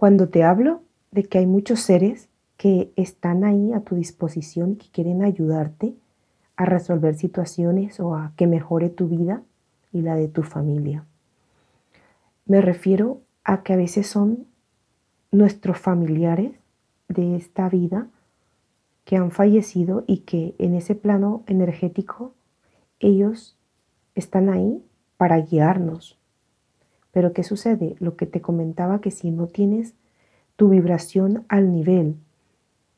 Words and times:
Cuando 0.00 0.30
te 0.30 0.44
hablo 0.44 0.80
de 1.10 1.24
que 1.24 1.36
hay 1.36 1.46
muchos 1.46 1.80
seres 1.80 2.30
que 2.56 2.90
están 2.96 3.44
ahí 3.44 3.74
a 3.74 3.80
tu 3.80 3.96
disposición 3.96 4.70
y 4.70 4.76
que 4.76 4.88
quieren 4.88 5.22
ayudarte 5.22 5.94
a 6.56 6.64
resolver 6.64 7.16
situaciones 7.16 8.00
o 8.00 8.14
a 8.14 8.32
que 8.34 8.46
mejore 8.46 8.88
tu 8.88 9.08
vida 9.08 9.42
y 9.92 10.00
la 10.00 10.14
de 10.14 10.28
tu 10.28 10.42
familia. 10.42 11.04
Me 12.46 12.62
refiero 12.62 13.20
a 13.44 13.62
que 13.62 13.74
a 13.74 13.76
veces 13.76 14.06
son 14.06 14.46
nuestros 15.32 15.76
familiares 15.76 16.52
de 17.08 17.36
esta 17.36 17.68
vida 17.68 18.06
que 19.04 19.18
han 19.18 19.30
fallecido 19.30 20.04
y 20.06 20.20
que 20.20 20.54
en 20.56 20.76
ese 20.76 20.94
plano 20.94 21.42
energético 21.46 22.32
ellos 23.00 23.58
están 24.14 24.48
ahí 24.48 24.82
para 25.18 25.38
guiarnos. 25.40 26.19
Pero 27.12 27.32
¿qué 27.32 27.42
sucede? 27.42 27.96
Lo 27.98 28.16
que 28.16 28.26
te 28.26 28.40
comentaba 28.40 29.00
que 29.00 29.10
si 29.10 29.30
no 29.30 29.46
tienes 29.46 29.94
tu 30.56 30.68
vibración 30.68 31.44
al 31.48 31.72
nivel 31.72 32.16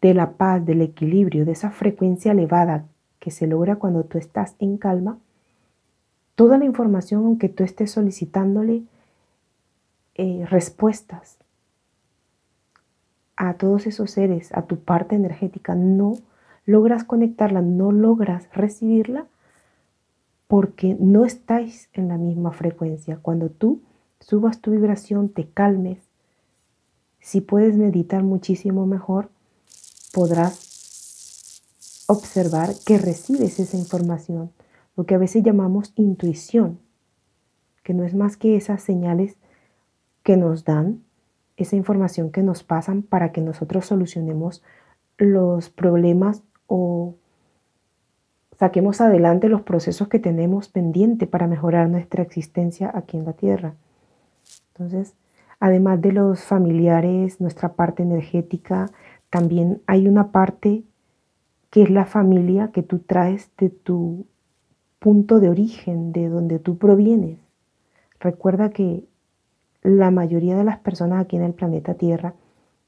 de 0.00 0.14
la 0.14 0.32
paz, 0.32 0.64
del 0.64 0.82
equilibrio, 0.82 1.44
de 1.44 1.52
esa 1.52 1.70
frecuencia 1.70 2.32
elevada 2.32 2.84
que 3.18 3.30
se 3.30 3.46
logra 3.46 3.76
cuando 3.76 4.04
tú 4.04 4.18
estás 4.18 4.54
en 4.58 4.76
calma, 4.76 5.18
toda 6.34 6.58
la 6.58 6.64
información, 6.64 7.24
aunque 7.24 7.48
tú 7.48 7.64
estés 7.64 7.90
solicitándole 7.90 8.82
eh, 10.14 10.46
respuestas 10.48 11.38
a 13.36 13.54
todos 13.54 13.86
esos 13.86 14.10
seres, 14.10 14.52
a 14.52 14.62
tu 14.62 14.78
parte 14.78 15.16
energética, 15.16 15.74
no 15.74 16.14
logras 16.64 17.04
conectarla, 17.04 17.62
no 17.62 17.92
logras 17.92 18.48
recibirla 18.52 19.26
porque 20.46 20.96
no 20.98 21.24
estáis 21.24 21.88
en 21.92 22.08
la 22.08 22.18
misma 22.18 22.52
frecuencia. 22.52 23.18
Cuando 23.20 23.48
tú 23.48 23.80
subas 24.20 24.60
tu 24.60 24.70
vibración, 24.70 25.28
te 25.28 25.48
calmes, 25.48 25.98
si 27.20 27.40
puedes 27.40 27.76
meditar 27.76 28.22
muchísimo 28.22 28.86
mejor, 28.86 29.30
podrás 30.12 31.62
observar 32.06 32.70
que 32.86 32.98
recibes 32.98 33.58
esa 33.58 33.76
información, 33.76 34.52
lo 34.96 35.06
que 35.06 35.16
a 35.16 35.18
veces 35.18 35.42
llamamos 35.42 35.92
intuición, 35.96 36.78
que 37.82 37.94
no 37.94 38.04
es 38.04 38.14
más 38.14 38.36
que 38.36 38.56
esas 38.56 38.82
señales 38.82 39.36
que 40.22 40.36
nos 40.36 40.64
dan, 40.64 41.02
esa 41.56 41.76
información 41.76 42.30
que 42.30 42.42
nos 42.42 42.62
pasan 42.62 43.02
para 43.02 43.32
que 43.32 43.40
nosotros 43.40 43.86
solucionemos 43.86 44.62
los 45.18 45.70
problemas 45.70 46.42
o 46.66 47.14
saquemos 48.58 49.00
adelante 49.00 49.48
los 49.48 49.62
procesos 49.62 50.08
que 50.08 50.18
tenemos 50.18 50.68
pendiente 50.68 51.26
para 51.26 51.46
mejorar 51.46 51.88
nuestra 51.88 52.22
existencia 52.22 52.90
aquí 52.94 53.16
en 53.16 53.24
la 53.24 53.32
Tierra. 53.32 53.74
Entonces, 54.76 55.14
además 55.58 56.02
de 56.02 56.12
los 56.12 56.40
familiares, 56.42 57.40
nuestra 57.40 57.72
parte 57.72 58.02
energética, 58.02 58.90
también 59.30 59.80
hay 59.86 60.06
una 60.06 60.30
parte 60.30 60.84
que 61.70 61.82
es 61.82 61.90
la 61.90 62.04
familia 62.04 62.72
que 62.72 62.82
tú 62.82 62.98
traes 62.98 63.50
de 63.56 63.70
tu 63.70 64.26
punto 64.98 65.40
de 65.40 65.48
origen, 65.48 66.12
de 66.12 66.28
donde 66.28 66.58
tú 66.58 66.76
provienes. 66.76 67.38
Recuerda 68.20 68.68
que 68.68 69.04
la 69.82 70.10
mayoría 70.10 70.56
de 70.56 70.64
las 70.64 70.78
personas 70.78 71.22
aquí 71.22 71.36
en 71.36 71.44
el 71.44 71.54
planeta 71.54 71.94
Tierra 71.94 72.34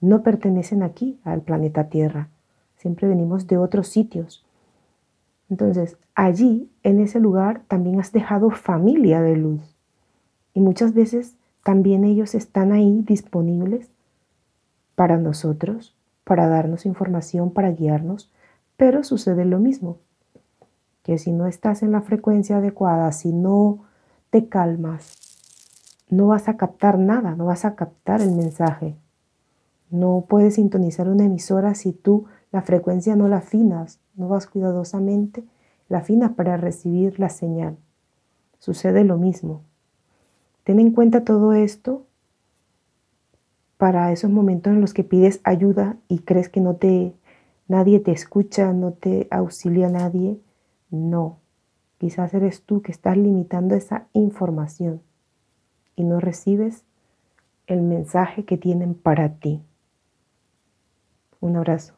no 0.00 0.22
pertenecen 0.22 0.82
aquí 0.82 1.18
al 1.22 1.42
planeta 1.42 1.90
Tierra. 1.90 2.28
Siempre 2.76 3.08
venimos 3.08 3.46
de 3.46 3.58
otros 3.58 3.88
sitios. 3.88 4.44
Entonces, 5.50 5.98
allí, 6.14 6.70
en 6.82 7.00
ese 7.00 7.20
lugar, 7.20 7.62
también 7.68 8.00
has 8.00 8.12
dejado 8.12 8.50
familia 8.50 9.20
de 9.20 9.36
luz. 9.36 9.76
Y 10.54 10.60
muchas 10.60 10.94
veces 10.94 11.36
también 11.64 12.04
ellos 12.04 12.34
están 12.34 12.72
ahí 12.72 13.02
disponibles 13.06 13.90
para 14.94 15.16
nosotros, 15.16 15.96
para 16.22 16.46
darnos 16.46 16.86
información, 16.86 17.50
para 17.50 17.72
guiarnos, 17.72 18.30
pero 18.76 19.02
sucede 19.02 19.46
lo 19.46 19.58
mismo, 19.58 19.98
que 21.02 21.16
si 21.18 21.32
no 21.32 21.46
estás 21.46 21.82
en 21.82 21.90
la 21.90 22.02
frecuencia 22.02 22.58
adecuada, 22.58 23.10
si 23.12 23.32
no 23.32 23.80
te 24.28 24.48
calmas, 24.48 25.16
no 26.10 26.26
vas 26.26 26.48
a 26.48 26.58
captar 26.58 26.98
nada, 26.98 27.34
no 27.34 27.46
vas 27.46 27.64
a 27.64 27.74
captar 27.74 28.20
el 28.20 28.32
mensaje. 28.32 28.94
No 29.90 30.26
puedes 30.28 30.56
sintonizar 30.56 31.08
una 31.08 31.24
emisora 31.24 31.74
si 31.74 31.92
tú 31.92 32.26
la 32.52 32.60
frecuencia 32.60 33.16
no 33.16 33.26
la 33.26 33.38
afinas, 33.38 34.00
no 34.16 34.28
vas 34.28 34.46
cuidadosamente, 34.46 35.44
la 35.88 35.98
afinas 35.98 36.32
para 36.32 36.58
recibir 36.58 37.18
la 37.18 37.30
señal. 37.30 37.78
Sucede 38.58 39.02
lo 39.02 39.16
mismo. 39.16 39.62
Ten 40.64 40.80
en 40.80 40.90
cuenta 40.92 41.24
todo 41.24 41.52
esto 41.52 42.06
para 43.76 44.12
esos 44.12 44.30
momentos 44.30 44.72
en 44.72 44.80
los 44.80 44.94
que 44.94 45.04
pides 45.04 45.40
ayuda 45.44 45.96
y 46.08 46.20
crees 46.20 46.48
que 46.48 46.60
no 46.60 46.76
te 46.76 47.14
nadie 47.68 48.00
te 48.00 48.12
escucha, 48.12 48.72
no 48.72 48.92
te 48.92 49.28
auxilia 49.30 49.88
nadie. 49.88 50.40
No. 50.90 51.38
Quizás 51.98 52.34
eres 52.34 52.62
tú 52.62 52.82
que 52.82 52.92
estás 52.92 53.16
limitando 53.16 53.74
esa 53.74 54.06
información 54.12 55.02
y 55.96 56.04
no 56.04 56.20
recibes 56.20 56.84
el 57.66 57.82
mensaje 57.82 58.44
que 58.44 58.56
tienen 58.56 58.94
para 58.94 59.34
ti. 59.34 59.62
Un 61.40 61.56
abrazo. 61.56 61.94